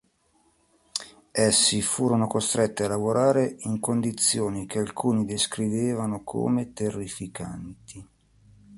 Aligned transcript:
Essi 1.31 1.79
furono 1.83 2.25
costretti 2.25 2.81
a 2.81 2.87
lavorare 2.87 3.57
in 3.65 3.79
condizioni 3.79 4.65
che 4.65 4.79
alcuni 4.79 5.25
descrivevano 5.25 6.23
come 6.23 6.73
"terrificanti". 6.73 8.07